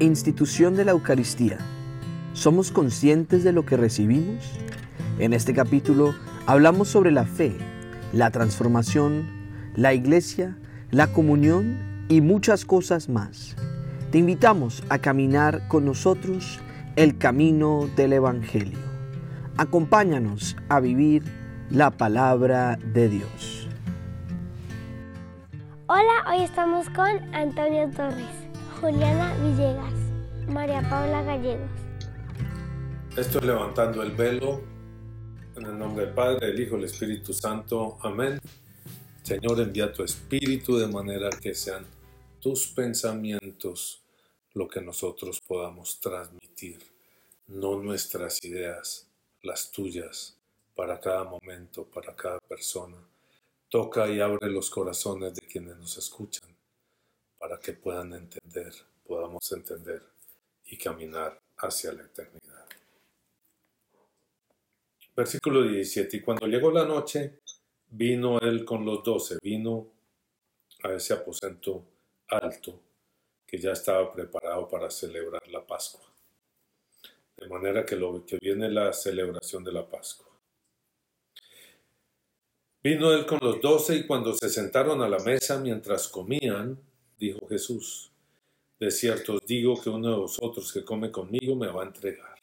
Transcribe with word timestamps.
institución 0.00 0.76
de 0.76 0.84
la 0.84 0.92
Eucaristía, 0.92 1.58
¿somos 2.32 2.72
conscientes 2.72 3.44
de 3.44 3.52
lo 3.52 3.66
que 3.66 3.76
recibimos? 3.76 4.50
En 5.18 5.34
este 5.34 5.52
capítulo 5.52 6.14
hablamos 6.46 6.88
sobre 6.88 7.10
la 7.10 7.24
fe, 7.24 7.56
la 8.12 8.30
transformación, 8.30 9.28
la 9.76 9.92
iglesia, 9.92 10.56
la 10.90 11.08
comunión 11.08 12.06
y 12.08 12.22
muchas 12.22 12.64
cosas 12.64 13.08
más. 13.08 13.56
Te 14.10 14.18
invitamos 14.18 14.82
a 14.88 14.98
caminar 14.98 15.68
con 15.68 15.84
nosotros 15.84 16.58
el 16.96 17.18
camino 17.18 17.88
del 17.94 18.14
Evangelio. 18.14 18.78
Acompáñanos 19.56 20.56
a 20.68 20.80
vivir 20.80 21.22
la 21.70 21.90
palabra 21.90 22.78
de 22.92 23.08
Dios. 23.08 23.68
Hola, 25.86 26.24
hoy 26.32 26.42
estamos 26.42 26.88
con 26.90 27.34
Antonio 27.34 27.90
Torres, 27.90 28.39
Juliana 28.80 29.34
Villegas, 29.42 29.92
María 30.48 30.80
Paula 30.88 31.22
Gallegos. 31.22 31.70
Estoy 33.16 33.42
levantando 33.42 34.02
el 34.02 34.12
velo 34.12 34.62
en 35.54 35.66
el 35.66 35.78
nombre 35.78 36.06
del 36.06 36.14
Padre, 36.14 36.46
del 36.46 36.60
Hijo 36.60 36.76
del 36.76 36.86
Espíritu 36.86 37.34
Santo. 37.34 37.98
Amén. 38.00 38.40
Señor, 39.22 39.60
envía 39.60 39.92
tu 39.92 40.02
Espíritu 40.02 40.78
de 40.78 40.86
manera 40.86 41.28
que 41.28 41.54
sean 41.54 41.84
tus 42.40 42.68
pensamientos 42.68 44.02
lo 44.54 44.66
que 44.66 44.80
nosotros 44.80 45.40
podamos 45.46 46.00
transmitir, 46.00 46.78
no 47.48 47.76
nuestras 47.82 48.42
ideas, 48.44 49.10
las 49.42 49.70
tuyas, 49.70 50.38
para 50.74 50.98
cada 50.98 51.24
momento, 51.24 51.84
para 51.84 52.16
cada 52.16 52.38
persona 52.40 52.96
Toca 53.70 54.08
y 54.10 54.20
abre 54.20 54.50
los 54.50 54.68
corazones 54.68 55.32
de 55.32 55.46
quienes 55.46 55.76
nos 55.76 55.96
escuchan 55.96 56.49
para 57.40 57.58
que 57.58 57.72
puedan 57.72 58.12
entender, 58.12 58.70
podamos 59.06 59.50
entender 59.52 60.02
y 60.66 60.76
caminar 60.76 61.40
hacia 61.56 61.90
la 61.90 62.02
eternidad. 62.02 62.66
Versículo 65.16 65.62
17. 65.62 66.18
Y 66.18 66.20
cuando 66.20 66.46
llegó 66.46 66.70
la 66.70 66.84
noche, 66.84 67.38
vino 67.88 68.38
él 68.40 68.64
con 68.66 68.84
los 68.84 69.02
doce, 69.02 69.38
vino 69.42 69.88
a 70.82 70.92
ese 70.92 71.14
aposento 71.14 71.82
alto 72.28 72.78
que 73.46 73.58
ya 73.58 73.72
estaba 73.72 74.12
preparado 74.12 74.68
para 74.68 74.90
celebrar 74.90 75.48
la 75.48 75.66
Pascua. 75.66 76.04
De 77.38 77.48
manera 77.48 77.86
que 77.86 77.96
lo 77.96 78.24
que 78.26 78.36
viene 78.36 78.68
la 78.68 78.92
celebración 78.92 79.64
de 79.64 79.72
la 79.72 79.88
Pascua. 79.88 80.26
Vino 82.82 83.12
él 83.12 83.24
con 83.24 83.38
los 83.42 83.62
doce 83.62 83.96
y 83.96 84.06
cuando 84.06 84.34
se 84.34 84.50
sentaron 84.50 85.00
a 85.00 85.08
la 85.08 85.18
mesa 85.18 85.58
mientras 85.58 86.06
comían, 86.06 86.78
dijo 87.20 87.46
Jesús, 87.46 88.10
de 88.80 88.90
cierto 88.90 89.34
os 89.34 89.46
digo 89.46 89.80
que 89.80 89.90
uno 89.90 90.10
de 90.10 90.16
vosotros 90.16 90.72
que 90.72 90.84
come 90.84 91.12
conmigo 91.12 91.54
me 91.54 91.68
va 91.68 91.82
a 91.82 91.86
entregar. 91.86 92.34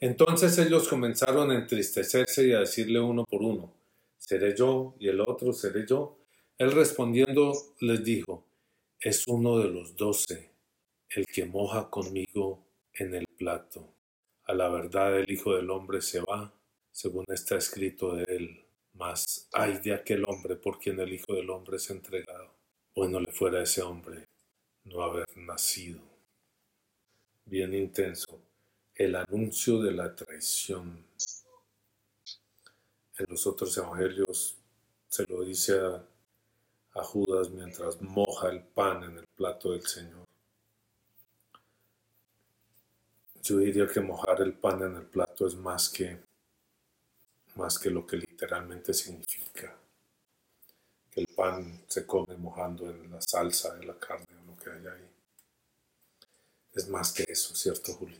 Entonces 0.00 0.58
ellos 0.58 0.88
comenzaron 0.88 1.50
a 1.50 1.54
entristecerse 1.54 2.48
y 2.48 2.52
a 2.52 2.60
decirle 2.60 3.00
uno 3.00 3.24
por 3.24 3.42
uno, 3.42 3.72
¿seré 4.18 4.54
yo? 4.54 4.96
y 4.98 5.08
el 5.08 5.20
otro, 5.20 5.52
¿seré 5.52 5.86
yo? 5.86 6.18
Él 6.58 6.72
respondiendo 6.72 7.52
les 7.80 8.02
dijo, 8.04 8.44
es 9.00 9.26
uno 9.28 9.58
de 9.58 9.68
los 9.68 9.94
doce, 9.96 10.50
el 11.08 11.26
que 11.26 11.46
moja 11.46 11.88
conmigo 11.88 12.66
en 12.92 13.14
el 13.14 13.26
plato. 13.38 13.94
A 14.44 14.54
la 14.54 14.68
verdad 14.68 15.18
el 15.18 15.30
Hijo 15.30 15.54
del 15.54 15.70
Hombre 15.70 16.00
se 16.02 16.20
va 16.20 16.52
según 16.90 17.24
está 17.28 17.56
escrito 17.56 18.16
de 18.16 18.24
él. 18.28 18.64
Mas 18.94 19.48
hay 19.52 19.78
de 19.78 19.92
aquel 19.92 20.24
hombre 20.26 20.56
por 20.56 20.78
quien 20.78 20.98
el 20.98 21.12
Hijo 21.12 21.34
del 21.34 21.50
Hombre 21.50 21.76
es 21.76 21.90
entregado. 21.90 22.55
Bueno 22.96 23.20
le 23.20 23.30
fuera 23.30 23.58
a 23.58 23.62
ese 23.64 23.82
hombre 23.82 24.24
no 24.84 25.02
haber 25.02 25.26
nacido. 25.36 26.00
Bien 27.44 27.74
intenso, 27.74 28.40
el 28.94 29.16
anuncio 29.16 29.82
de 29.82 29.92
la 29.92 30.14
traición. 30.14 31.04
En 33.18 33.26
los 33.28 33.46
otros 33.46 33.76
evangelios 33.76 34.56
se 35.10 35.26
lo 35.28 35.42
dice 35.42 35.78
a, 35.78 36.02
a 36.98 37.04
Judas 37.04 37.50
mientras 37.50 38.00
moja 38.00 38.48
el 38.48 38.62
pan 38.62 39.04
en 39.04 39.18
el 39.18 39.26
plato 39.26 39.72
del 39.72 39.86
Señor. 39.86 40.24
Yo 43.42 43.58
diría 43.58 43.86
que 43.86 44.00
mojar 44.00 44.40
el 44.40 44.54
pan 44.54 44.82
en 44.82 44.96
el 44.96 45.04
plato 45.04 45.46
es 45.46 45.54
más 45.54 45.90
que 45.90 46.18
más 47.56 47.78
que 47.78 47.90
lo 47.90 48.06
que 48.06 48.16
literalmente 48.16 48.94
significa. 48.94 49.85
El 51.16 51.26
pan 51.34 51.82
se 51.86 52.06
come 52.06 52.36
mojando 52.36 52.90
en 52.90 53.10
la 53.10 53.18
salsa 53.22 53.74
de 53.74 53.86
la 53.86 53.98
carne 53.98 54.26
o 54.38 54.50
lo 54.50 54.56
que 54.56 54.70
hay 54.70 54.86
ahí. 54.86 55.08
Es 56.74 56.88
más 56.88 57.12
que 57.12 57.24
eso, 57.26 57.54
¿cierto, 57.54 57.94
Julio? 57.94 58.18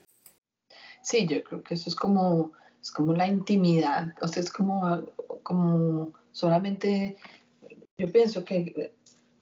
Sí, 1.02 1.26
yo 1.26 1.44
creo 1.44 1.62
que 1.62 1.74
eso 1.74 1.90
es 1.90 1.94
como, 1.94 2.52
es 2.80 2.90
como 2.90 3.12
la 3.12 3.28
intimidad, 3.28 4.14
o 4.22 4.28
sea, 4.28 4.42
es 4.42 4.50
como, 4.50 5.04
como 5.42 6.14
solamente, 6.32 7.18
yo 7.98 8.10
pienso 8.10 8.44
que 8.46 8.94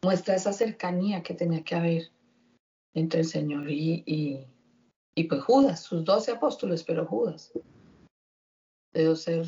muestra 0.02 0.34
esa 0.34 0.52
cercanía 0.52 1.22
que 1.22 1.34
tenía 1.34 1.62
que 1.62 1.76
haber 1.76 2.10
entre 2.92 3.20
el 3.20 3.26
Señor 3.26 3.70
y, 3.70 4.02
y, 4.04 4.46
y 5.14 5.24
pues 5.24 5.44
Judas, 5.44 5.80
sus 5.80 6.04
doce 6.04 6.32
apóstoles, 6.32 6.82
pero 6.82 7.06
Judas 7.06 7.52
ser... 9.16 9.46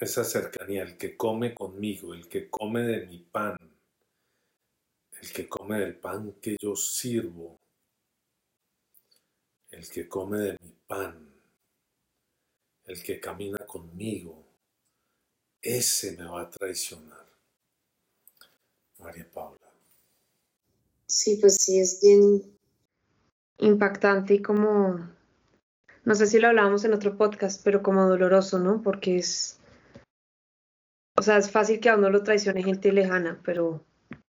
Esa 0.00 0.24
cercanía, 0.24 0.82
el 0.82 0.96
que 0.96 1.16
come 1.16 1.54
conmigo, 1.54 2.14
el 2.14 2.28
que 2.28 2.48
come 2.48 2.82
de 2.82 3.06
mi 3.06 3.18
pan, 3.18 3.56
el 5.20 5.32
que 5.32 5.48
come 5.48 5.80
del 5.80 5.96
pan 5.96 6.32
que 6.40 6.56
yo 6.60 6.74
sirvo, 6.74 7.60
el 9.70 9.88
que 9.88 10.08
come 10.08 10.38
de 10.38 10.58
mi 10.60 10.72
pan, 10.86 11.28
el 12.84 13.02
que 13.02 13.20
camina 13.20 13.58
conmigo, 13.66 14.44
ese 15.60 16.16
me 16.16 16.24
va 16.24 16.42
a 16.42 16.50
traicionar. 16.50 17.26
María 18.98 19.28
Paula. 19.30 19.68
Sí, 21.06 21.36
pues 21.36 21.56
sí, 21.60 21.78
es 21.78 22.00
bien 22.02 22.58
impactante 23.58 24.34
y 24.34 24.42
como 24.42 25.17
no 26.08 26.14
sé 26.14 26.26
si 26.26 26.40
lo 26.40 26.48
hablábamos 26.48 26.86
en 26.86 26.94
otro 26.94 27.18
podcast, 27.18 27.62
pero 27.62 27.82
como 27.82 28.08
doloroso, 28.08 28.58
¿no? 28.58 28.80
Porque 28.80 29.18
es, 29.18 29.60
o 31.18 31.20
sea, 31.20 31.36
es 31.36 31.50
fácil 31.50 31.80
que 31.80 31.90
a 31.90 31.96
uno 31.96 32.08
lo 32.08 32.22
traicione 32.22 32.62
gente 32.62 32.90
lejana, 32.92 33.38
pero 33.44 33.84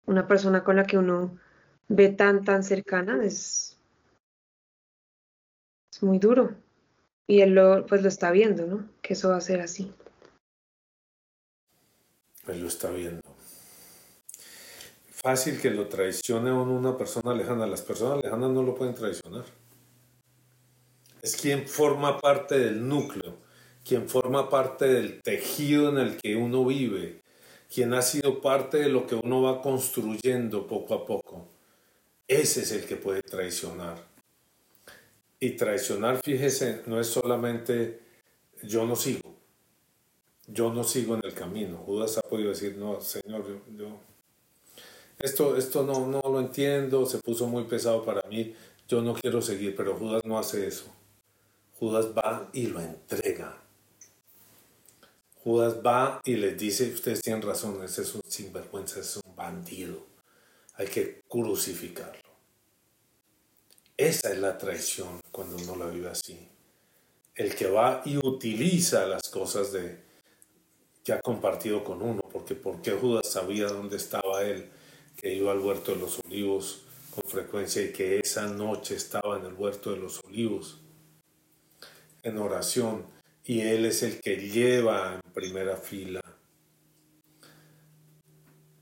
una 0.04 0.28
persona 0.28 0.64
con 0.64 0.76
la 0.76 0.84
que 0.84 0.98
uno 0.98 1.38
ve 1.88 2.10
tan, 2.10 2.44
tan 2.44 2.62
cercana 2.62 3.24
es, 3.24 3.80
es 5.90 6.02
muy 6.02 6.18
duro. 6.18 6.54
Y 7.26 7.40
él 7.40 7.54
lo, 7.54 7.86
pues 7.86 8.02
lo 8.02 8.08
está 8.08 8.30
viendo, 8.32 8.66
¿no? 8.66 8.90
Que 9.00 9.14
eso 9.14 9.30
va 9.30 9.38
a 9.38 9.40
ser 9.40 9.62
así. 9.62 9.90
Él 12.48 12.60
lo 12.60 12.68
está 12.68 12.90
viendo. 12.90 13.22
Fácil 15.10 15.58
que 15.58 15.70
lo 15.70 15.88
traicione 15.88 16.50
a 16.50 16.54
una 16.54 16.98
persona 16.98 17.32
lejana. 17.32 17.66
Las 17.66 17.80
personas 17.80 18.22
lejanas 18.22 18.50
no 18.50 18.62
lo 18.62 18.74
pueden 18.74 18.94
traicionar 18.94 19.61
es 21.22 21.36
quien 21.36 21.68
forma 21.68 22.20
parte 22.20 22.58
del 22.58 22.86
núcleo, 22.86 23.36
quien 23.84 24.08
forma 24.08 24.50
parte 24.50 24.86
del 24.86 25.22
tejido 25.22 25.88
en 25.88 25.98
el 25.98 26.16
que 26.16 26.34
uno 26.34 26.64
vive, 26.64 27.22
quien 27.72 27.94
ha 27.94 28.02
sido 28.02 28.40
parte 28.40 28.78
de 28.78 28.88
lo 28.88 29.06
que 29.06 29.14
uno 29.14 29.40
va 29.40 29.62
construyendo 29.62 30.66
poco 30.66 30.94
a 30.94 31.06
poco. 31.06 31.48
Ese 32.26 32.62
es 32.62 32.72
el 32.72 32.84
que 32.84 32.96
puede 32.96 33.22
traicionar. 33.22 33.96
Y 35.38 35.50
traicionar, 35.50 36.20
fíjese, 36.22 36.82
no 36.86 37.00
es 37.00 37.06
solamente 37.06 38.00
yo 38.62 38.86
no 38.86 38.94
sigo, 38.94 39.34
yo 40.46 40.72
no 40.72 40.84
sigo 40.84 41.14
en 41.14 41.22
el 41.24 41.34
camino. 41.34 41.78
Judas 41.78 42.18
ha 42.18 42.22
podido 42.22 42.50
decir, 42.50 42.76
no, 42.76 43.00
Señor, 43.00 43.44
yo, 43.76 43.98
esto, 45.18 45.56
esto 45.56 45.84
no, 45.84 46.06
no 46.06 46.20
lo 46.22 46.40
entiendo, 46.40 47.06
se 47.06 47.18
puso 47.18 47.46
muy 47.46 47.64
pesado 47.64 48.04
para 48.04 48.22
mí, 48.28 48.54
yo 48.88 49.02
no 49.02 49.14
quiero 49.14 49.40
seguir, 49.40 49.74
pero 49.76 49.96
Judas 49.96 50.24
no 50.24 50.38
hace 50.38 50.66
eso. 50.66 50.84
Judas 51.82 52.16
va 52.16 52.48
y 52.52 52.68
lo 52.68 52.80
entrega. 52.80 53.60
Judas 55.42 55.78
va 55.84 56.20
y 56.24 56.36
les 56.36 56.56
dice, 56.56 56.92
ustedes 56.92 57.22
tienen 57.22 57.42
razón, 57.42 57.82
ese 57.82 58.02
es 58.02 58.14
un 58.14 58.22
sinvergüenza, 58.24 59.00
es 59.00 59.16
un 59.16 59.34
bandido. 59.34 60.06
Hay 60.74 60.86
que 60.86 61.22
crucificarlo. 61.28 62.30
Esa 63.96 64.30
es 64.32 64.38
la 64.38 64.56
traición 64.58 65.18
cuando 65.32 65.56
uno 65.56 65.74
la 65.74 65.90
vive 65.90 66.08
así. 66.08 66.48
El 67.34 67.52
que 67.56 67.66
va 67.66 68.02
y 68.04 68.16
utiliza 68.16 69.04
las 69.08 69.28
cosas 69.28 69.72
de, 69.72 70.04
que 71.02 71.12
ha 71.12 71.20
compartido 71.20 71.82
con 71.82 72.00
uno, 72.00 72.22
porque 72.32 72.54
porque 72.54 72.92
Judas 72.92 73.26
sabía 73.26 73.66
dónde 73.66 73.96
estaba 73.96 74.44
él, 74.44 74.70
que 75.16 75.34
iba 75.34 75.50
al 75.50 75.58
huerto 75.58 75.90
de 75.90 75.98
los 75.98 76.20
olivos 76.24 76.82
con 77.10 77.28
frecuencia 77.28 77.82
y 77.82 77.90
que 77.90 78.20
esa 78.20 78.46
noche 78.46 78.94
estaba 78.94 79.36
en 79.36 79.46
el 79.46 79.54
huerto 79.54 79.90
de 79.90 79.96
los 79.96 80.20
olivos 80.24 80.78
en 82.22 82.38
oración 82.38 83.06
y 83.44 83.60
Él 83.60 83.86
es 83.86 84.02
el 84.02 84.20
que 84.20 84.36
lleva 84.36 85.14
en 85.14 85.32
primera 85.32 85.76
fila 85.76 86.20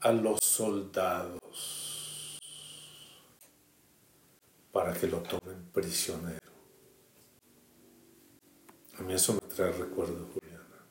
a 0.01 0.13
los 0.13 0.41
soldados. 0.41 1.41
para 4.73 4.93
que 4.93 5.07
lo 5.07 5.19
tomen 5.19 5.69
prisionero. 5.73 6.39
A 8.99 9.03
mí 9.03 9.15
eso 9.15 9.35
me 9.35 9.41
trae 9.41 9.73
recuerdo, 9.73 10.29
Juliana. 10.33 10.87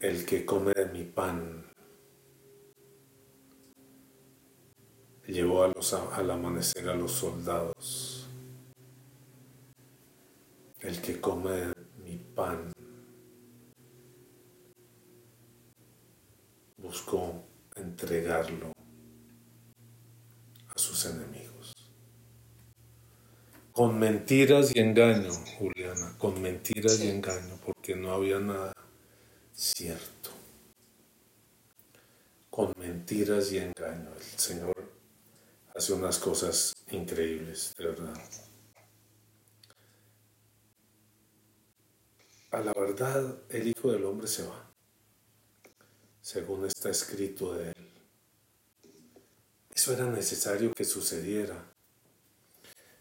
El 0.00 0.26
que 0.26 0.44
come 0.44 0.72
de 0.72 0.86
mi 0.86 1.04
pan 1.04 1.64
llevó 5.26 5.64
a 5.64 5.68
los, 5.68 5.92
al 5.94 6.30
amanecer 6.30 6.88
a 6.88 6.94
los 6.94 7.12
soldados. 7.12 8.13
El 10.84 11.00
que 11.00 11.18
come 11.18 11.72
mi 12.04 12.18
pan 12.18 12.70
buscó 16.76 17.42
entregarlo 17.74 18.70
a 20.68 20.78
sus 20.78 21.06
enemigos. 21.06 21.72
Con 23.72 23.98
mentiras 23.98 24.76
y 24.76 24.80
engaño, 24.80 25.32
Juliana, 25.58 26.14
con 26.18 26.42
mentiras 26.42 27.00
y 27.00 27.08
engaño, 27.08 27.58
porque 27.64 27.96
no 27.96 28.12
había 28.12 28.38
nada 28.38 28.74
cierto. 29.54 30.32
Con 32.50 32.74
mentiras 32.78 33.50
y 33.52 33.56
engaño. 33.56 34.10
El 34.14 34.38
Señor 34.38 34.92
hace 35.74 35.94
unas 35.94 36.18
cosas 36.18 36.74
increíbles, 36.90 37.72
de 37.78 37.86
verdad. 37.86 38.14
A 42.54 42.60
la 42.60 42.72
verdad, 42.72 43.36
el 43.48 43.66
Hijo 43.66 43.90
del 43.90 44.04
Hombre 44.04 44.28
se 44.28 44.46
va, 44.46 44.70
según 46.20 46.64
está 46.66 46.88
escrito 46.88 47.52
de 47.52 47.70
él. 47.70 47.90
Eso 49.74 49.92
era 49.92 50.06
necesario 50.06 50.72
que 50.72 50.84
sucediera. 50.84 51.60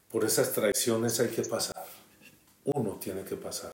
Por 0.10 0.26
esas 0.26 0.54
traiciones 0.54 1.20
hay 1.20 1.28
que 1.28 1.44
pasar. 1.44 1.86
Uno 2.64 2.98
tiene 3.00 3.24
que 3.24 3.36
pasar 3.36 3.72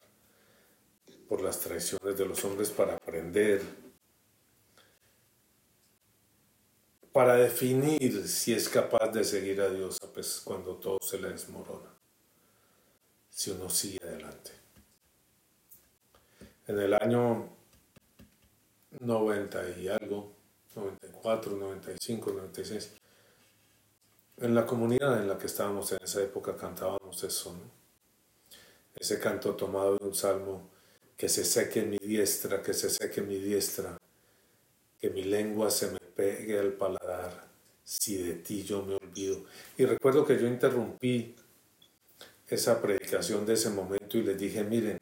por 1.30 1.40
las 1.40 1.62
traiciones 1.62 2.18
de 2.18 2.25
los 2.25 2.44
hombres 2.44 2.72
para 2.72 2.98
aprender, 2.98 3.62
para 7.14 7.36
definir 7.36 8.28
si 8.28 8.52
es 8.52 8.68
capaz 8.68 9.14
de 9.14 9.24
seguir 9.24 9.62
a 9.62 9.70
Dios 9.70 9.98
pues, 10.14 10.42
cuando 10.44 10.75
todo 10.75 11.00
se 11.02 11.18
le 11.20 11.30
desmorona, 11.30 11.94
si 13.30 13.52
uno 13.52 13.70
sigue 13.70 14.00
adelante. 14.04 14.60
En 16.69 16.77
el 16.77 16.94
año 16.94 17.50
90 19.00 19.80
y 19.80 19.88
algo, 19.88 20.36
94, 20.75 21.57
95, 21.57 22.31
96, 22.31 22.92
en 24.38 24.54
la 24.54 24.68
comunidad 24.68 25.19
en 25.19 25.27
la 25.27 25.39
que 25.39 25.48
estábamos 25.48 25.92
en 25.94 26.04
esa 26.04 26.21
época 26.21 26.56
cantábamos 26.56 27.24
eso, 27.24 27.60
ese 28.95 29.19
canto 29.19 29.56
tomado 29.56 29.98
de 29.98 30.06
un 30.06 30.13
salmo, 30.13 30.69
que 31.18 31.27
se 31.27 31.44
seque 31.44 31.81
mi 31.81 31.98
diestra, 31.98 32.62
que 32.62 32.75
se 32.75 32.92
seque 32.92 33.24
mi 33.24 33.39
diestra, 33.39 33.98
que 35.01 35.10
mi 35.10 35.24
lengua 35.24 35.72
se 35.72 35.89
me 35.89 36.00
pegue 36.00 36.60
al 36.60 36.74
paladar, 36.74 37.48
si 37.83 38.22
de 38.22 38.36
ti 38.36 38.62
yo 38.62 38.86
me 38.86 38.94
olvido. 38.94 39.44
Y 39.75 39.86
recuerdo 39.86 40.24
que 40.24 40.39
yo 40.39 40.45
interrumpí 40.45 41.36
esa 42.48 42.80
predicación 42.80 43.48
de 43.48 43.54
ese 43.54 43.72
momento 43.72 44.19
y 44.19 44.22
les 44.22 44.38
dije, 44.38 44.63
miren, 44.63 45.00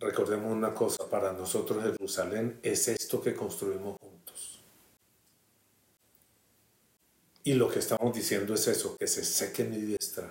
recordemos 0.00 0.52
una 0.52 0.74
cosa, 0.74 1.08
para 1.08 1.32
nosotros 1.32 1.82
Jerusalén 1.82 2.60
es 2.62 2.88
esto 2.88 3.20
que 3.20 3.34
construimos 3.34 3.96
juntos. 4.00 4.60
Y 7.44 7.54
lo 7.54 7.68
que 7.68 7.78
estamos 7.78 8.14
diciendo 8.14 8.54
es 8.54 8.66
eso, 8.68 8.96
que 8.96 9.06
se 9.06 9.24
seque 9.24 9.64
mi 9.64 9.78
diestra, 9.78 10.30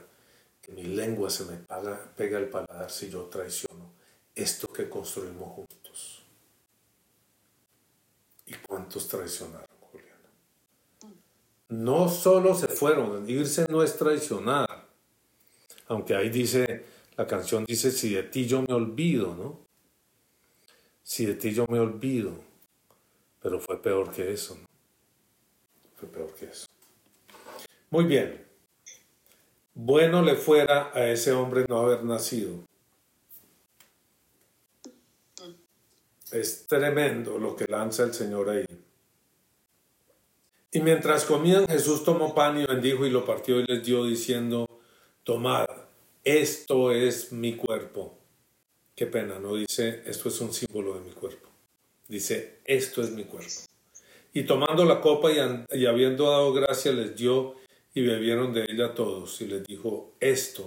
que 0.61 0.71
mi 0.71 0.83
lengua 0.83 1.29
se 1.29 1.45
me 1.45 1.57
pegue 2.15 2.35
al 2.35 2.49
paladar 2.49 2.91
si 2.91 3.09
yo 3.09 3.23
traiciono 3.23 3.93
esto 4.35 4.67
que 4.67 4.87
construimos 4.87 5.51
juntos. 5.53 6.23
¿Y 8.45 8.53
cuántos 8.55 9.07
traicionaron? 9.07 9.77
no 11.69 12.07
solo 12.07 12.55
se 12.55 12.67
fueron, 12.67 13.29
irse 13.29 13.65
no 13.69 13.83
es 13.83 13.97
traicionar. 13.97 14.87
Aunque 15.87 16.15
ahí 16.15 16.29
dice, 16.29 16.85
la 17.17 17.25
canción 17.25 17.65
dice, 17.65 17.91
si 17.91 18.13
de 18.13 18.23
ti 18.23 18.45
yo 18.45 18.61
me 18.61 18.73
olvido, 18.73 19.35
¿no? 19.35 19.65
Si 21.01 21.25
de 21.25 21.33
ti 21.33 21.51
yo 21.51 21.65
me 21.67 21.79
olvido. 21.79 22.31
Pero 23.41 23.59
fue 23.59 23.81
peor 23.81 24.11
que 24.11 24.31
eso, 24.31 24.55
¿no? 24.55 24.67
Fue 25.95 26.07
peor 26.07 26.33
que 26.35 26.45
eso. 26.45 26.67
Muy 27.89 28.05
bien. 28.05 28.45
Bueno 29.73 30.21
le 30.21 30.35
fuera 30.35 30.91
a 30.93 31.07
ese 31.07 31.31
hombre 31.31 31.65
no 31.67 31.79
haber 31.79 32.03
nacido. 32.03 32.63
Es 36.31 36.67
tremendo 36.67 37.39
lo 37.39 37.55
que 37.55 37.65
lanza 37.65 38.03
el 38.03 38.13
Señor 38.13 38.49
ahí. 38.49 38.65
Y 40.71 40.81
mientras 40.81 41.25
comían, 41.25 41.67
Jesús 41.67 42.03
tomó 42.03 42.35
pan 42.35 42.59
y 42.59 42.65
bendijo 42.65 43.05
y 43.05 43.09
lo 43.09 43.25
partió 43.25 43.59
y 43.59 43.65
les 43.65 43.83
dio 43.83 44.03
diciendo, 44.03 44.67
tomad, 45.23 45.86
esto 46.27 46.91
es 46.91 47.31
mi 47.31 47.55
cuerpo. 47.55 48.19
Qué 48.93 49.07
pena, 49.07 49.39
no 49.39 49.55
dice, 49.55 50.01
esto 50.05 50.27
es 50.27 50.41
un 50.41 50.53
símbolo 50.53 50.95
de 50.95 50.99
mi 50.99 51.11
cuerpo. 51.11 51.47
Dice, 52.05 52.59
esto 52.65 53.01
es 53.01 53.11
mi 53.11 53.23
cuerpo. 53.23 53.61
Y 54.33 54.43
tomando 54.43 54.83
la 54.83 54.99
copa 54.99 55.29
y, 55.31 55.85
habiendo 55.85 56.29
dado 56.29 56.51
gracia, 56.51 56.91
les 56.91 57.15
dio 57.15 57.55
y 57.93 58.01
bebieron 58.01 58.51
de 58.51 58.65
ella 58.67 58.93
todos. 58.93 59.39
Y 59.39 59.47
les 59.47 59.63
dijo, 59.63 60.15
esto 60.19 60.65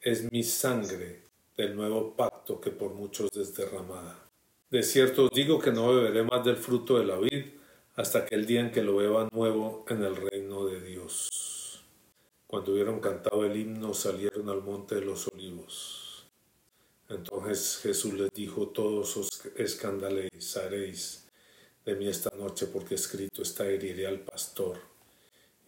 es 0.00 0.30
mi 0.32 0.42
sangre 0.42 1.22
del 1.56 1.76
nuevo 1.76 2.16
pacto 2.16 2.60
que 2.60 2.72
por 2.72 2.92
muchos 2.92 3.30
es 3.36 3.54
derramada. 3.54 4.28
De 4.70 4.82
cierto 4.82 5.26
os 5.26 5.30
digo 5.30 5.60
que 5.60 5.70
no 5.70 5.94
beberé 5.94 6.24
más 6.24 6.44
del 6.44 6.56
fruto 6.56 6.98
de 6.98 7.04
la 7.04 7.16
vid 7.16 7.44
hasta 7.94 8.20
aquel 8.20 8.44
día 8.44 8.60
en 8.60 8.72
que 8.72 8.82
lo 8.82 8.96
beba 8.96 9.28
nuevo 9.32 9.84
en 9.88 10.02
el 10.02 10.16
reino 10.16 10.66
de 10.66 10.80
Dios. 10.80 11.49
Cuando 12.50 12.72
hubieron 12.72 12.98
cantado 12.98 13.44
el 13.44 13.56
himno 13.56 13.94
salieron 13.94 14.48
al 14.48 14.60
monte 14.60 14.96
de 14.96 15.02
los 15.02 15.28
olivos. 15.28 16.26
Entonces 17.08 17.78
Jesús 17.80 18.14
les 18.14 18.28
dijo, 18.32 18.70
todos 18.70 19.16
os 19.16 19.28
escandalizaréis 19.54 21.28
de 21.84 21.94
mí 21.94 22.08
esta 22.08 22.36
noche 22.36 22.66
porque 22.66 22.96
escrito 22.96 23.42
está 23.42 23.68
heriré 23.68 24.08
al 24.08 24.18
pastor 24.18 24.80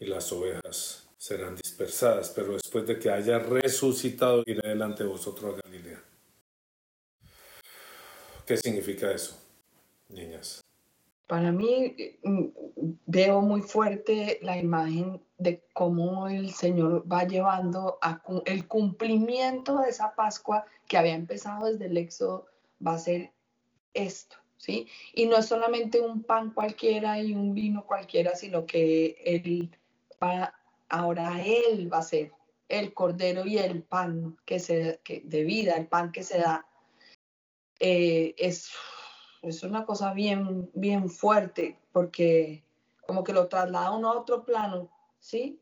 y 0.00 0.06
las 0.06 0.32
ovejas 0.32 1.06
serán 1.16 1.54
dispersadas, 1.54 2.30
pero 2.30 2.54
después 2.54 2.84
de 2.84 2.98
que 2.98 3.10
haya 3.10 3.38
resucitado 3.38 4.42
iré 4.44 4.68
delante 4.68 5.04
de 5.04 5.08
vosotros 5.08 5.54
a 5.54 5.62
Galilea. 5.62 6.02
¿Qué 8.44 8.56
significa 8.56 9.12
eso, 9.12 9.38
niñas? 10.08 10.62
Para 11.32 11.50
mí 11.50 11.96
mm, 12.24 12.44
veo 13.06 13.40
muy 13.40 13.62
fuerte 13.62 14.38
la 14.42 14.58
imagen 14.58 15.18
de 15.38 15.64
cómo 15.72 16.28
el 16.28 16.50
Señor 16.52 17.10
va 17.10 17.24
llevando 17.24 17.98
el 18.44 18.68
cumplimiento 18.68 19.78
de 19.78 19.88
esa 19.88 20.14
Pascua 20.14 20.66
que 20.86 20.98
había 20.98 21.14
empezado 21.14 21.72
desde 21.72 21.86
el 21.86 21.96
Éxodo, 21.96 22.48
va 22.86 22.96
a 22.96 22.98
ser 22.98 23.32
esto, 23.94 24.36
¿sí? 24.58 24.86
Y 25.14 25.24
no 25.24 25.38
es 25.38 25.46
solamente 25.46 26.02
un 26.02 26.22
pan 26.22 26.50
cualquiera 26.50 27.18
y 27.18 27.32
un 27.32 27.54
vino 27.54 27.86
cualquiera, 27.86 28.36
sino 28.36 28.66
que 28.66 29.16
él 29.24 29.74
va, 30.22 30.54
ahora 30.90 31.42
Él 31.42 31.90
va 31.90 32.00
a 32.00 32.02
ser 32.02 32.30
el 32.68 32.92
cordero 32.92 33.46
y 33.46 33.56
el 33.56 33.82
pan 33.82 34.36
que 34.44 34.58
se, 34.58 35.00
que, 35.02 35.22
de 35.24 35.44
vida, 35.44 35.76
el 35.76 35.86
pan 35.86 36.12
que 36.12 36.24
se 36.24 36.36
da. 36.36 36.66
Eh, 37.80 38.34
es 38.36 38.70
es 39.42 39.64
una 39.64 39.84
cosa 39.84 40.14
bien, 40.14 40.70
bien 40.72 41.10
fuerte 41.10 41.76
porque 41.92 42.62
como 43.06 43.24
que 43.24 43.32
lo 43.32 43.48
traslada 43.48 43.90
uno 43.90 44.10
a 44.10 44.18
otro 44.18 44.44
plano, 44.44 44.90
¿sí? 45.20 45.60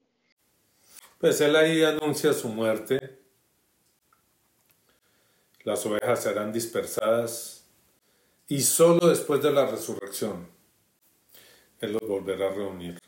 Pues 1.18 1.40
él 1.40 1.56
ahí 1.56 1.82
anuncia 1.82 2.32
su 2.32 2.48
muerte. 2.48 3.18
Las 5.64 5.84
ovejas 5.86 6.22
serán 6.22 6.52
dispersadas 6.52 7.66
y 8.46 8.60
solo 8.60 9.08
después 9.08 9.42
de 9.42 9.52
la 9.52 9.66
resurrección 9.66 10.48
él 11.80 11.92
los 11.92 12.06
volverá 12.06 12.48
a 12.48 12.52
reunir 12.52 12.98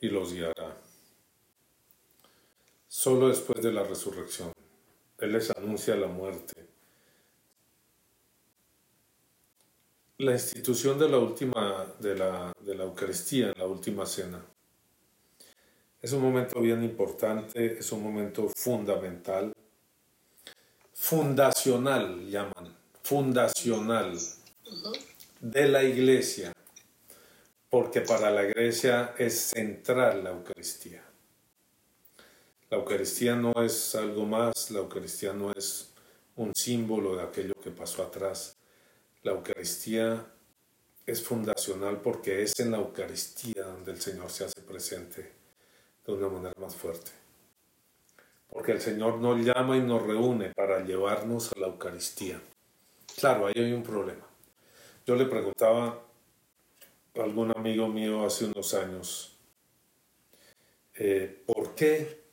y 0.00 0.08
los 0.08 0.32
guiará. 0.32 0.76
Solo 2.86 3.28
después 3.28 3.62
de 3.62 3.72
la 3.72 3.82
resurrección 3.82 4.52
él 5.18 5.32
les 5.32 5.50
anuncia 5.50 5.96
la 5.96 6.06
muerte 6.06 6.73
la 10.18 10.32
institución 10.32 10.98
de 10.98 11.08
la 11.08 11.18
última, 11.18 11.92
de 11.98 12.14
la, 12.14 12.52
de 12.60 12.74
la 12.74 12.84
Eucaristía, 12.84 13.52
la 13.56 13.66
última 13.66 14.06
cena. 14.06 14.44
Es 16.00 16.12
un 16.12 16.22
momento 16.22 16.60
bien 16.60 16.84
importante, 16.84 17.78
es 17.78 17.90
un 17.90 18.02
momento 18.02 18.48
fundamental, 18.54 19.52
fundacional 20.92 22.28
llaman, 22.28 22.76
fundacional 23.02 24.16
de 25.40 25.68
la 25.68 25.82
iglesia, 25.82 26.52
porque 27.68 28.00
para 28.02 28.30
la 28.30 28.44
iglesia 28.44 29.14
es 29.18 29.40
central 29.40 30.22
la 30.22 30.30
Eucaristía. 30.30 31.02
La 32.70 32.76
Eucaristía 32.76 33.34
no 33.34 33.52
es 33.64 33.94
algo 33.96 34.26
más, 34.26 34.70
la 34.70 34.78
Eucaristía 34.78 35.32
no 35.32 35.50
es 35.52 35.92
un 36.36 36.54
símbolo 36.54 37.16
de 37.16 37.22
aquello 37.22 37.54
que 37.62 37.70
pasó 37.70 38.02
atrás. 38.02 38.56
La 39.24 39.32
Eucaristía 39.32 40.22
es 41.06 41.22
fundacional 41.22 42.02
porque 42.02 42.42
es 42.42 42.60
en 42.60 42.70
la 42.70 42.76
Eucaristía 42.76 43.62
donde 43.64 43.92
el 43.92 44.00
Señor 44.00 44.30
se 44.30 44.44
hace 44.44 44.60
presente 44.60 45.32
de 46.06 46.12
una 46.12 46.28
manera 46.28 46.54
más 46.60 46.76
fuerte. 46.76 47.10
Porque 48.50 48.72
el 48.72 48.82
Señor 48.82 49.16
nos 49.20 49.40
llama 49.40 49.78
y 49.78 49.80
nos 49.80 50.02
reúne 50.02 50.50
para 50.50 50.84
llevarnos 50.84 51.50
a 51.52 51.58
la 51.58 51.68
Eucaristía. 51.68 52.38
Claro, 53.18 53.46
ahí 53.46 53.54
hay 53.56 53.72
un 53.72 53.82
problema. 53.82 54.26
Yo 55.06 55.16
le 55.16 55.24
preguntaba 55.24 56.02
a 57.16 57.22
algún 57.22 57.50
amigo 57.56 57.88
mío 57.88 58.26
hace 58.26 58.44
unos 58.44 58.74
años, 58.74 59.38
eh, 60.96 61.42
¿por 61.46 61.74
qué 61.74 62.24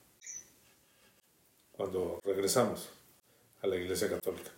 cuando 1.71 2.19
regresamos 2.25 2.89
a 3.61 3.67
la 3.67 3.77
Iglesia 3.77 4.09
Católica? 4.09 4.51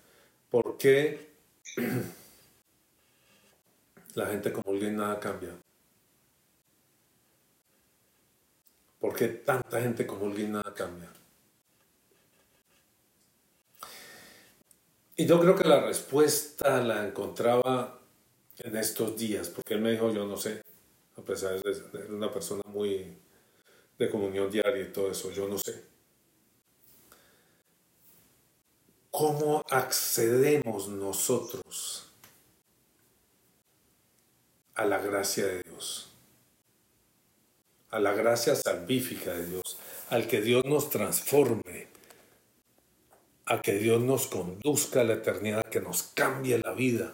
¿Por 0.50 0.80
qué 0.80 1.32
la 4.15 4.27
gente 4.27 4.51
comulga 4.51 4.88
y 4.88 4.91
nada 4.91 5.20
cambia? 5.20 5.58
¿Por 9.00 9.15
qué 9.15 9.27
tanta 9.27 9.82
gente 9.82 10.08
comulga 10.08 10.39
y 10.39 10.48
nada 10.48 10.74
cambia? 10.74 11.12
Y 15.15 15.25
yo 15.25 15.39
creo 15.39 15.55
que 15.55 15.67
la 15.67 15.82
respuesta 15.82 16.82
la 16.82 17.05
encontraba 17.05 18.00
en 18.58 18.77
estos 18.77 19.17
días, 19.17 19.50
porque 19.50 19.75
él 19.75 19.82
me 19.82 19.91
dijo, 19.91 20.12
yo 20.12 20.25
no 20.25 20.38
sé, 20.38 20.63
a 21.17 21.22
pesar 21.22 21.62
de 21.62 21.74
ser 21.74 22.12
una 22.12 22.32
persona 22.32 22.63
muy 22.67 23.17
de 23.98 24.10
comunión 24.10 24.50
diaria 24.50 24.84
y 24.84 24.91
todo 24.91 25.12
eso, 25.12 25.32
yo 25.32 25.48
no 25.48 25.58
sé. 25.58 25.84
¿Cómo 29.12 29.62
accedemos 29.70 30.88
nosotros 30.88 32.12
a 34.75 34.86
la 34.86 35.00
gracia 35.00 35.46
de 35.46 35.63
Dios? 35.63 36.10
A 37.89 38.00
la 38.00 38.13
gracia 38.13 38.56
salvífica 38.56 39.34
de 39.34 39.46
Dios, 39.46 39.77
al 40.10 40.27
que 40.27 40.42
Dios 40.42 40.65
nos 40.65 40.89
transforme, 40.89 41.88
a 43.46 43.62
que 43.62 43.74
Dios 43.74 44.01
nos 44.01 44.27
conduzca 44.27 45.01
a 45.01 45.03
la 45.03 45.13
eternidad, 45.13 45.63
que 45.65 45.82
nos 45.82 46.03
cambie 46.03 46.58
la 46.60 46.74
vida. 46.74 47.13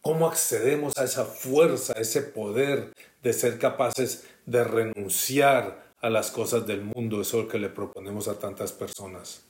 ¿Cómo 0.00 0.28
accedemos 0.28 0.96
a 0.98 1.04
esa 1.04 1.24
fuerza, 1.24 1.94
a 1.96 2.00
ese 2.00 2.22
poder 2.22 2.92
de 3.22 3.32
ser 3.32 3.58
capaces 3.58 4.24
de 4.46 4.64
renunciar 4.64 5.84
a 6.00 6.10
las 6.10 6.30
cosas 6.30 6.66
del 6.66 6.82
mundo? 6.82 7.20
Eso 7.20 7.38
es 7.38 7.44
lo 7.44 7.50
que 7.50 7.58
le 7.58 7.68
proponemos 7.68 8.28
a 8.28 8.38
tantas 8.38 8.72
personas. 8.72 9.42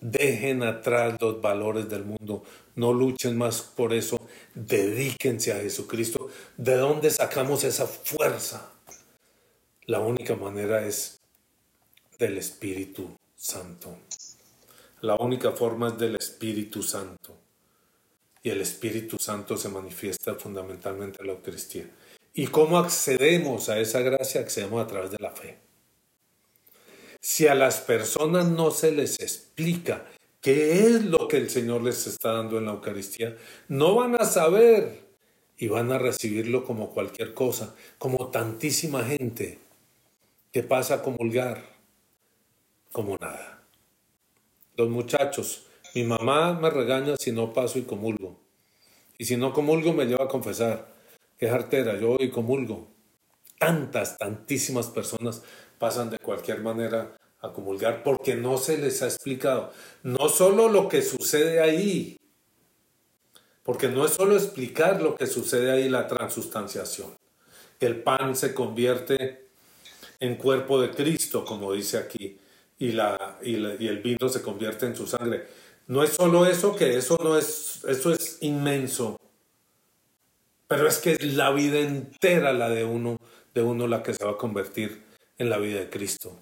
Dejen 0.00 0.62
atrás 0.62 1.16
los 1.20 1.40
valores 1.40 1.88
del 1.88 2.04
mundo, 2.04 2.44
no 2.76 2.92
luchen 2.92 3.36
más 3.36 3.62
por 3.62 3.92
eso, 3.92 4.16
dedíquense 4.54 5.52
a 5.52 5.56
Jesucristo. 5.56 6.28
¿De 6.56 6.76
dónde 6.76 7.10
sacamos 7.10 7.64
esa 7.64 7.86
fuerza? 7.86 8.70
La 9.86 10.00
única 10.00 10.36
manera 10.36 10.86
es 10.86 11.20
del 12.18 12.38
Espíritu 12.38 13.16
Santo. 13.34 13.98
La 15.00 15.16
única 15.16 15.52
forma 15.52 15.88
es 15.88 15.98
del 15.98 16.16
Espíritu 16.16 16.82
Santo. 16.82 17.34
Y 18.42 18.50
el 18.50 18.60
Espíritu 18.60 19.16
Santo 19.18 19.56
se 19.56 19.68
manifiesta 19.68 20.34
fundamentalmente 20.34 21.18
en 21.20 21.26
la 21.26 21.32
Eucaristía. 21.32 21.90
¿Y 22.34 22.46
cómo 22.46 22.78
accedemos 22.78 23.68
a 23.68 23.80
esa 23.80 24.00
gracia? 24.00 24.42
Accedemos 24.42 24.84
a 24.84 24.86
través 24.86 25.10
de 25.10 25.18
la 25.18 25.32
fe. 25.32 25.58
Si 27.20 27.46
a 27.46 27.54
las 27.54 27.80
personas 27.80 28.46
no 28.46 28.70
se 28.70 28.92
les 28.92 29.20
explica 29.20 30.06
qué 30.40 30.86
es 30.86 31.04
lo 31.04 31.28
que 31.28 31.36
el 31.36 31.50
Señor 31.50 31.82
les 31.82 32.06
está 32.06 32.32
dando 32.32 32.58
en 32.58 32.66
la 32.66 32.72
Eucaristía, 32.72 33.36
no 33.68 33.96
van 33.96 34.14
a 34.20 34.24
saber 34.24 35.08
y 35.56 35.68
van 35.68 35.90
a 35.90 35.98
recibirlo 35.98 36.64
como 36.64 36.90
cualquier 36.90 37.34
cosa, 37.34 37.74
como 37.98 38.28
tantísima 38.30 39.04
gente 39.04 39.58
que 40.52 40.62
pasa 40.62 40.94
a 40.94 41.02
comulgar 41.02 41.64
como 42.92 43.18
nada. 43.18 43.64
Los 44.76 44.88
muchachos, 44.88 45.66
mi 45.94 46.04
mamá 46.04 46.54
me 46.54 46.70
regaña 46.70 47.16
si 47.16 47.32
no 47.32 47.52
paso 47.52 47.78
y 47.78 47.82
comulgo. 47.82 48.38
Y 49.18 49.24
si 49.24 49.36
no 49.36 49.52
comulgo 49.52 49.92
me 49.92 50.06
lleva 50.06 50.26
a 50.26 50.28
confesar. 50.28 50.94
Qué 51.36 51.48
jartera, 51.48 51.98
yo 51.98 52.08
voy 52.08 52.26
y 52.26 52.30
comulgo. 52.30 52.88
Tantas, 53.58 54.16
tantísimas 54.16 54.86
personas 54.86 55.42
pasan 55.78 56.10
de 56.10 56.18
cualquier 56.18 56.60
manera 56.60 57.16
a 57.40 57.52
comulgar 57.52 58.02
porque 58.02 58.34
no 58.34 58.58
se 58.58 58.78
les 58.78 59.02
ha 59.02 59.06
explicado. 59.06 59.72
No 60.02 60.28
solo 60.28 60.68
lo 60.68 60.88
que 60.88 61.02
sucede 61.02 61.60
ahí, 61.60 62.18
porque 63.62 63.88
no 63.88 64.04
es 64.04 64.12
solo 64.12 64.36
explicar 64.36 65.00
lo 65.02 65.14
que 65.14 65.26
sucede 65.26 65.70
ahí, 65.70 65.88
la 65.88 66.06
transustanciación. 66.06 67.14
El 67.80 68.02
pan 68.02 68.34
se 68.34 68.54
convierte 68.54 69.48
en 70.20 70.36
cuerpo 70.36 70.80
de 70.80 70.90
Cristo, 70.90 71.44
como 71.44 71.72
dice 71.72 71.98
aquí, 71.98 72.38
y, 72.78 72.92
la, 72.92 73.38
y 73.42 73.54
el 73.54 73.98
vino 74.02 74.28
se 74.28 74.42
convierte 74.42 74.86
en 74.86 74.96
su 74.96 75.06
sangre. 75.06 75.46
No 75.86 76.02
es 76.02 76.10
solo 76.10 76.44
eso, 76.46 76.74
que 76.74 76.96
eso 76.96 77.18
no 77.22 77.38
es, 77.38 77.84
eso 77.86 78.12
es 78.12 78.38
inmenso. 78.40 79.16
Pero 80.66 80.86
es 80.86 80.98
que 80.98 81.12
es 81.12 81.34
la 81.34 81.50
vida 81.50 81.78
entera 81.78 82.52
la 82.52 82.68
de 82.68 82.84
uno, 82.84 83.18
de 83.54 83.62
uno 83.62 83.86
la 83.86 84.02
que 84.02 84.12
se 84.12 84.24
va 84.24 84.32
a 84.32 84.36
convertir 84.36 85.07
en 85.38 85.50
la 85.50 85.58
vida 85.58 85.80
de 85.80 85.88
Cristo. 85.88 86.38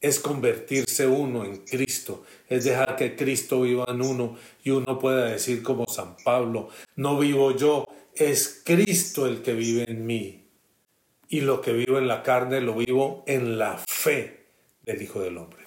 Es 0.00 0.20
convertirse 0.20 1.06
uno 1.06 1.44
en 1.44 1.58
Cristo, 1.58 2.24
es 2.48 2.64
dejar 2.64 2.96
que 2.96 3.16
Cristo 3.16 3.62
viva 3.62 3.86
en 3.88 4.02
uno 4.02 4.36
y 4.62 4.70
uno 4.70 4.98
pueda 4.98 5.26
decir 5.26 5.62
como 5.62 5.86
San 5.86 6.16
Pablo, 6.22 6.68
no 6.94 7.18
vivo 7.18 7.56
yo, 7.56 7.84
es 8.14 8.62
Cristo 8.64 9.26
el 9.26 9.42
que 9.42 9.54
vive 9.54 9.90
en 9.90 10.06
mí. 10.06 10.44
Y 11.28 11.40
lo 11.40 11.60
que 11.60 11.72
vivo 11.72 11.98
en 11.98 12.06
la 12.06 12.22
carne 12.22 12.60
lo 12.60 12.76
vivo 12.76 13.24
en 13.26 13.58
la 13.58 13.78
fe 13.78 14.46
del 14.82 15.02
Hijo 15.02 15.20
del 15.20 15.38
Hombre. 15.38 15.66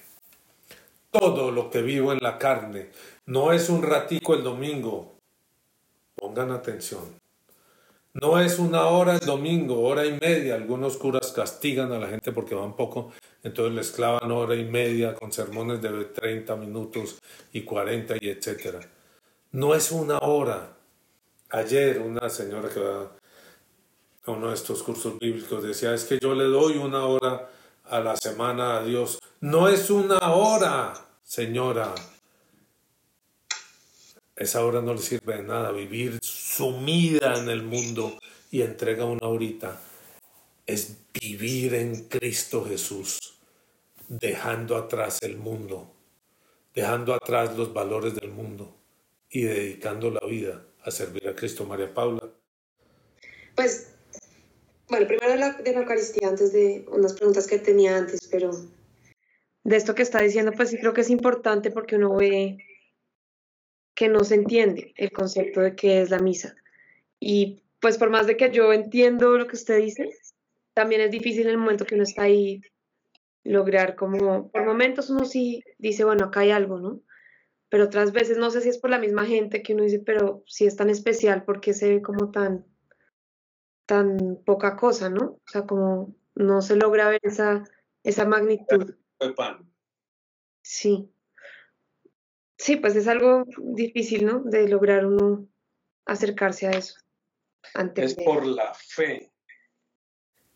Todo 1.10 1.50
lo 1.50 1.70
que 1.70 1.82
vivo 1.82 2.12
en 2.12 2.20
la 2.22 2.38
carne 2.38 2.90
no 3.26 3.52
es 3.52 3.68
un 3.68 3.82
ratico 3.82 4.34
el 4.34 4.42
domingo. 4.42 5.18
Pongan 6.14 6.50
atención. 6.52 7.19
No 8.12 8.40
es 8.40 8.58
una 8.58 8.86
hora 8.86 9.14
el 9.14 9.20
domingo, 9.20 9.80
hora 9.82 10.04
y 10.04 10.18
media. 10.18 10.56
Algunos 10.56 10.96
curas 10.96 11.30
castigan 11.30 11.92
a 11.92 11.98
la 11.98 12.08
gente 12.08 12.32
porque 12.32 12.56
van 12.56 12.74
poco, 12.74 13.12
entonces 13.44 13.74
les 13.74 13.90
clavan 13.92 14.32
hora 14.32 14.56
y 14.56 14.64
media 14.64 15.14
con 15.14 15.32
sermones 15.32 15.80
de 15.80 16.06
30 16.06 16.56
minutos 16.56 17.20
y 17.52 17.62
40 17.62 18.16
y 18.20 18.28
etcétera. 18.30 18.80
No 19.52 19.74
es 19.74 19.92
una 19.92 20.18
hora. 20.18 20.76
Ayer 21.50 22.00
una 22.00 22.28
señora 22.28 22.68
que 22.68 22.80
va 22.80 23.12
a 24.24 24.30
uno 24.32 24.48
de 24.48 24.54
estos 24.54 24.82
cursos 24.82 25.18
bíblicos 25.18 25.62
decía, 25.62 25.94
es 25.94 26.04
que 26.04 26.18
yo 26.20 26.34
le 26.34 26.44
doy 26.44 26.78
una 26.78 27.04
hora 27.04 27.48
a 27.84 28.00
la 28.00 28.16
semana 28.16 28.78
a 28.78 28.82
Dios. 28.84 29.20
No 29.40 29.68
es 29.68 29.88
una 29.90 30.18
hora, 30.32 30.94
señora. 31.22 31.94
Esa 34.40 34.64
hora 34.64 34.80
no 34.80 34.94
le 34.94 35.02
sirve 35.02 35.36
de 35.36 35.42
nada. 35.42 35.70
Vivir 35.70 36.18
sumida 36.22 37.38
en 37.38 37.50
el 37.50 37.62
mundo 37.62 38.18
y 38.50 38.62
entrega 38.62 39.04
una 39.04 39.28
horita 39.28 39.78
es 40.66 40.96
vivir 41.12 41.74
en 41.74 42.08
Cristo 42.08 42.64
Jesús, 42.64 43.38
dejando 44.08 44.78
atrás 44.78 45.18
el 45.20 45.36
mundo, 45.36 45.92
dejando 46.74 47.12
atrás 47.12 47.54
los 47.54 47.74
valores 47.74 48.14
del 48.14 48.30
mundo 48.30 48.74
y 49.28 49.42
dedicando 49.42 50.10
la 50.10 50.26
vida 50.26 50.64
a 50.84 50.90
servir 50.90 51.28
a 51.28 51.34
Cristo. 51.34 51.66
María 51.66 51.92
Paula. 51.92 52.26
Pues, 53.54 53.92
bueno, 54.88 55.06
primero 55.06 55.32
de 55.32 55.36
la, 55.36 55.52
de 55.52 55.70
la 55.70 55.80
Eucaristía, 55.80 56.28
antes 56.28 56.50
de 56.54 56.86
unas 56.90 57.12
preguntas 57.12 57.46
que 57.46 57.58
tenía 57.58 57.94
antes, 57.94 58.26
pero 58.26 58.52
de 59.64 59.76
esto 59.76 59.94
que 59.94 60.00
está 60.00 60.22
diciendo, 60.22 60.52
pues 60.52 60.70
sí 60.70 60.78
creo 60.78 60.94
que 60.94 61.02
es 61.02 61.10
importante 61.10 61.70
porque 61.70 61.96
uno 61.96 62.16
ve 62.16 62.56
que 64.00 64.08
no 64.08 64.24
se 64.24 64.34
entiende 64.34 64.94
el 64.96 65.12
concepto 65.12 65.60
de 65.60 65.76
qué 65.76 66.00
es 66.00 66.08
la 66.08 66.20
misa. 66.20 66.56
Y 67.20 67.62
pues 67.80 67.98
por 67.98 68.08
más 68.08 68.26
de 68.26 68.38
que 68.38 68.50
yo 68.50 68.72
entiendo 68.72 69.36
lo 69.36 69.46
que 69.46 69.56
usted 69.56 69.76
dice, 69.76 70.08
también 70.72 71.02
es 71.02 71.10
difícil 71.10 71.42
en 71.42 71.50
el 71.50 71.58
momento 71.58 71.84
que 71.84 71.96
uno 71.96 72.04
está 72.04 72.22
ahí 72.22 72.62
lograr 73.44 73.96
como, 73.96 74.50
por 74.50 74.64
momentos 74.64 75.10
uno 75.10 75.26
sí 75.26 75.62
dice, 75.76 76.04
bueno, 76.04 76.24
acá 76.24 76.40
hay 76.40 76.50
algo, 76.50 76.80
¿no? 76.80 77.02
Pero 77.68 77.84
otras 77.84 78.12
veces 78.12 78.38
no 78.38 78.50
sé 78.50 78.62
si 78.62 78.70
es 78.70 78.78
por 78.78 78.88
la 78.88 78.98
misma 78.98 79.26
gente 79.26 79.62
que 79.62 79.74
uno 79.74 79.82
dice, 79.84 79.98
pero 79.98 80.44
si 80.46 80.64
es 80.64 80.76
tan 80.76 80.88
especial, 80.88 81.44
¿por 81.44 81.60
qué 81.60 81.74
se 81.74 81.90
ve 81.90 82.00
como 82.00 82.30
tan, 82.30 82.64
tan 83.84 84.38
poca 84.46 84.76
cosa, 84.76 85.10
¿no? 85.10 85.32
O 85.32 85.42
sea, 85.44 85.66
como 85.66 86.16
no 86.34 86.62
se 86.62 86.76
logra 86.76 87.10
ver 87.10 87.20
esa, 87.22 87.64
esa 88.02 88.24
magnitud. 88.24 88.94
Sí. 90.62 91.12
Sí, 92.60 92.76
pues 92.76 92.94
es 92.94 93.08
algo 93.08 93.46
difícil, 93.56 94.26
¿no? 94.26 94.40
De 94.40 94.68
lograr 94.68 95.06
uno 95.06 95.48
acercarse 96.04 96.66
a 96.66 96.72
eso. 96.72 97.00
es 97.96 98.14
por 98.16 98.44
la 98.44 98.74
fe. 98.74 99.30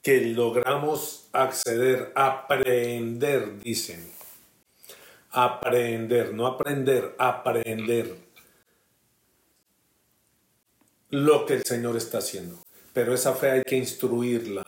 que 0.02 0.20
logramos 0.20 1.30
acceder, 1.32 2.12
aprender, 2.14 3.58
dicen. 3.58 4.06
Aprender, 5.30 6.34
no 6.34 6.46
aprender, 6.46 7.14
aprender 7.18 8.14
lo 11.08 11.46
que 11.46 11.54
el 11.54 11.64
Señor 11.64 11.96
está 11.96 12.18
haciendo. 12.18 12.58
Pero 12.92 13.14
esa 13.14 13.32
fe 13.32 13.50
hay 13.50 13.64
que 13.64 13.76
instruirla. 13.76 14.62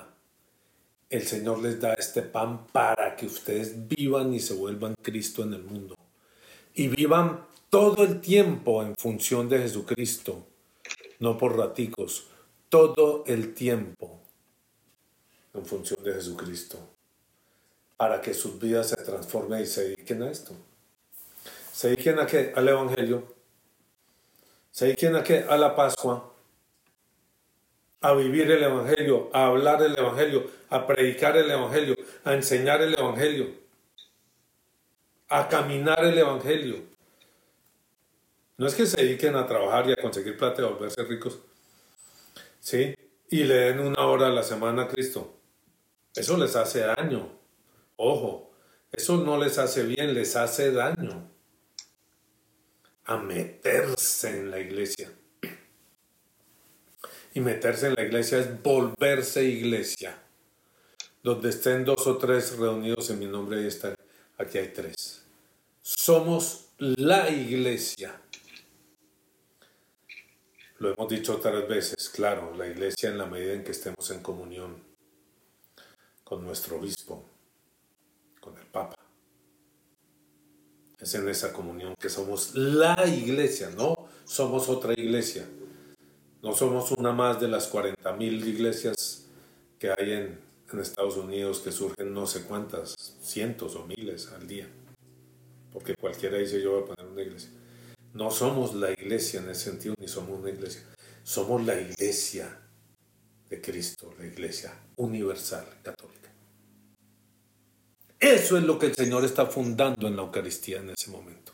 El 1.11 1.26
Señor 1.26 1.59
les 1.59 1.78
da 1.78 1.93
este 1.93 2.23
pan 2.23 2.66
para 2.69 3.14
que 3.14 3.26
ustedes 3.26 3.87
vivan 3.87 4.33
y 4.33 4.40
se 4.40 4.55
vuelvan 4.55 4.95
Cristo 5.02 5.43
en 5.43 5.52
el 5.52 5.62
mundo. 5.62 5.97
Y 6.78 6.88
vivan 6.88 7.47
todo 7.71 8.04
el 8.04 8.21
tiempo 8.21 8.83
en 8.83 8.95
función 8.97 9.49
de 9.49 9.61
Jesucristo, 9.61 10.47
no 11.21 11.38
por 11.38 11.56
raticos, 11.56 12.28
todo 12.68 13.25
el 13.26 13.54
tiempo 13.54 14.21
en 15.54 15.64
función 15.64 16.04
de 16.04 16.12
Jesucristo, 16.12 16.78
para 17.97 18.21
que 18.21 18.35
sus 18.35 18.61
vidas 18.61 18.90
se 18.90 18.97
transformen 18.97 19.62
y 19.62 19.66
se 19.66 19.88
dediquen 19.88 20.23
a 20.23 20.30
esto. 20.30 20.52
¿Se 21.73 21.88
dediquen 21.88 22.18
a 22.18 22.26
qué? 22.26 22.52
Al 22.54 22.68
Evangelio. 22.68 23.25
¿Se 24.71 24.85
dediquen 24.85 25.16
a 25.16 25.25
qué? 25.25 25.47
A 25.49 25.56
la 25.56 25.75
Pascua. 25.75 26.30
A 28.02 28.12
vivir 28.12 28.50
el 28.50 28.62
Evangelio, 28.62 29.30
a 29.33 29.47
hablar 29.47 29.83
el 29.83 29.99
Evangelio, 29.99 30.45
a 30.68 30.87
predicar 30.87 31.38
el 31.38 31.50
Evangelio, 31.50 31.97
a 32.23 32.35
enseñar 32.35 32.83
el 32.83 32.92
Evangelio, 32.92 33.66
a 35.28 35.49
caminar 35.49 36.04
el 36.04 36.18
Evangelio. 36.18 36.85
No 38.59 38.66
es 38.66 38.75
que 38.75 38.87
se 38.87 38.97
dediquen 38.97 39.37
a 39.37 39.47
trabajar 39.47 39.88
y 39.88 39.92
a 39.92 39.97
conseguir 39.97 40.37
plata 40.37 40.62
y 40.62 40.64
a 40.64 40.68
volverse 40.68 41.02
ricos. 41.04 41.40
¿Sí? 42.61 42.95
Y 43.28 43.45
le 43.45 43.54
den 43.54 43.80
una 43.80 44.06
hora 44.06 44.28
a 44.28 44.30
la 44.30 44.42
semana 44.42 44.83
a 44.83 44.88
Cristo. 44.88 45.38
Eso 46.14 46.37
les 46.38 46.56
hace 46.56 46.80
daño. 46.80 47.30
Ojo, 47.97 48.52
eso 48.92 49.18
no 49.18 49.37
les 49.37 49.59
hace 49.59 49.83
bien, 49.83 50.14
les 50.14 50.37
hace 50.37 50.73
daño. 50.73 51.30
A 53.04 53.18
meterse 53.18 54.30
en 54.30 54.50
la 54.50 54.59
iglesia. 54.59 55.12
Y 57.35 57.40
meterse 57.40 57.88
en 57.88 57.95
la 57.95 58.02
iglesia 58.02 58.38
es 58.38 58.62
volverse 58.62 59.45
iglesia. 59.45 60.18
Donde 61.23 61.50
estén 61.50 61.85
dos 61.85 62.06
o 62.06 62.16
tres 62.16 62.56
reunidos 62.56 63.11
en 63.11 63.18
mi 63.18 63.26
nombre, 63.26 63.61
y 63.62 63.66
están. 63.66 63.95
Aquí 64.38 64.59
hay 64.59 64.69
tres. 64.69 65.25
Somos 65.81 66.69
la 66.78 67.31
iglesia. 67.31 68.21
Lo 70.78 70.93
hemos 70.93 71.09
dicho 71.09 71.37
otras 71.37 71.66
veces, 71.66 72.11
claro, 72.11 72.55
la 72.55 72.66
iglesia 72.66 73.09
en 73.09 73.16
la 73.16 73.26
medida 73.26 73.55
en 73.55 73.64
que 73.64 73.71
estemos 73.71 74.11
en 74.11 74.21
comunión 74.21 74.76
con 76.23 76.45
nuestro 76.45 76.76
obispo, 76.76 77.25
con 78.40 78.59
el 78.59 78.66
Papa. 78.66 78.97
Es 80.99 81.14
en 81.14 81.28
esa 81.28 81.52
comunión 81.52 81.95
que 81.99 82.11
somos 82.11 82.55
la 82.55 83.07
iglesia, 83.07 83.71
no 83.71 83.95
somos 84.25 84.69
otra 84.69 84.93
iglesia. 84.93 85.47
No 86.43 86.52
somos 86.52 86.93
una 86.93 87.12
más 87.12 87.40
de 87.40 87.49
las 87.49 87.73
40.000 87.73 88.47
iglesias 88.47 89.26
que 89.78 89.90
hay 89.90 90.12
en, 90.12 90.46
en 90.73 90.81
Estados 90.81 91.17
Unidos 91.17 91.61
que 91.61 91.73
surgen 91.73 92.13
no 92.13 92.27
sé 92.27 92.43
cuántas, 92.43 92.95
cientos 93.21 93.77
o 93.77 93.87
miles 93.87 94.29
al 94.33 94.47
día. 94.47 94.69
Porque 95.73 95.95
cualquiera 95.95 96.39
dice 96.39 96.61
yo 96.61 96.73
voy 96.73 96.83
a 96.83 96.87
poner 96.87 97.13
una 97.13 97.23
iglesia. 97.23 97.51
No 98.15 98.31
somos 98.31 98.75
la 98.75 98.91
iglesia 98.91 99.41
en 99.41 99.51
ese 99.51 99.71
sentido, 99.71 99.95
ni 99.99 100.09
somos 100.09 100.39
una 100.41 100.51
iglesia. 100.51 100.83
Somos 101.23 101.65
la 101.65 101.79
iglesia 101.81 102.61
de 103.49 103.61
Cristo, 103.61 104.15
la 104.19 104.27
iglesia 104.27 104.73
universal 104.97 105.67
católica. 105.83 106.33
Eso 108.19 108.57
es 108.57 108.65
lo 108.65 108.79
que 108.79 108.87
el 108.87 108.95
Señor 108.95 109.25
está 109.25 109.47
fundando 109.47 110.09
en 110.09 110.17
la 110.17 110.23
Eucaristía 110.23 110.79
en 110.79 110.91
ese 110.91 111.11
momento. 111.11 111.52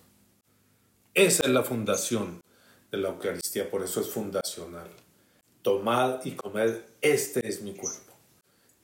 Esa 1.14 1.42
es 1.42 1.51
la 1.51 1.64
fundación 1.64 2.40
de 2.90 2.98
la 2.98 3.09
Eucaristía, 3.09 3.70
por 3.70 3.83
eso 3.83 4.01
es 4.01 4.09
fundacional. 4.09 4.88
Tomad 5.62 6.25
y 6.25 6.33
comed, 6.33 6.81
este 7.01 7.46
es 7.46 7.62
mi 7.62 7.75
cuerpo. 7.75 8.12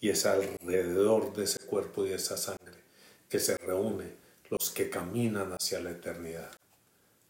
Y 0.01 0.11
es 0.11 0.27
alrededor 0.27 1.33
de 1.35 1.45
ese 1.45 1.61
cuerpo 1.61 2.05
y 2.05 2.11
de 2.11 2.17
esa 2.17 2.37
sangre 2.37 2.85
que 3.29 3.39
se 3.39 3.57
reúne 3.59 4.17
los 4.51 4.71
que 4.71 4.89
caminan 4.89 5.53
hacia 5.53 5.81
la 5.81 5.91
eternidad. 5.91 6.51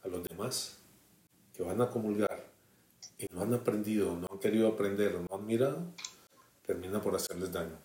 A 0.02 0.08
los 0.08 0.22
demás 0.24 0.78
que 1.54 1.62
van 1.62 1.80
a 1.80 1.90
comulgar 1.90 2.46
y 3.18 3.26
no 3.34 3.42
han 3.42 3.54
aprendido, 3.54 4.14
no 4.14 4.28
han 4.30 4.38
querido 4.38 4.68
aprender 4.68 5.16
o 5.16 5.20
no 5.20 5.36
han 5.36 5.46
mirado, 5.46 5.82
termina 6.64 7.00
por 7.00 7.16
hacerles 7.16 7.50
daño. 7.50 7.78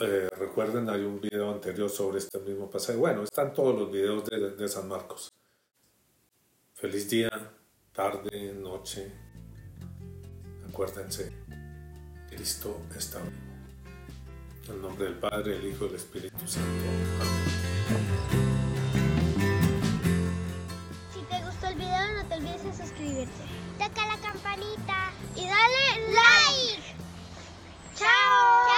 Eh, 0.00 0.28
recuerden, 0.38 0.88
hay 0.88 1.02
un 1.02 1.20
video 1.20 1.50
anterior 1.50 1.88
sobre 1.88 2.18
este 2.18 2.38
mismo 2.38 2.68
pasaje. 2.70 2.98
Bueno, 2.98 3.22
están 3.22 3.52
todos 3.52 3.78
los 3.78 3.90
videos 3.90 4.24
de, 4.26 4.56
de 4.56 4.68
San 4.68 4.88
Marcos. 4.88 5.30
Feliz 6.74 7.08
día, 7.10 7.30
tarde, 7.92 8.54
noche. 8.54 9.12
Acuérdense, 10.68 11.30
Cristo 12.30 12.80
está 12.96 13.20
vivo. 13.20 13.49
En 14.68 14.82
nombre 14.82 15.04
del 15.06 15.14
Padre, 15.14 15.56
el 15.56 15.66
Hijo 15.66 15.86
y 15.86 15.88
el 15.88 15.94
Espíritu 15.96 16.46
Santo. 16.46 16.68
Si 21.12 21.20
te 21.22 21.44
gustó 21.44 21.66
el 21.68 21.74
video, 21.74 22.12
no 22.16 22.28
te 22.28 22.34
olvides 22.34 22.64
de 22.64 22.84
suscribirte. 22.84 23.44
Toca 23.78 24.06
la 24.06 24.18
campanita 24.18 25.12
y 25.34 25.46
dale 25.46 26.12
like. 26.12 26.82
Chao. 27.96 28.69